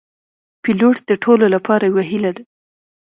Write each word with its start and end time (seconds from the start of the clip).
پیلوټ 0.63 0.95
د 1.09 1.11
ټولو 1.23 1.45
لپاره 1.55 1.85
یو 1.87 2.01
هیله 2.09 2.31
ده. 2.37 2.43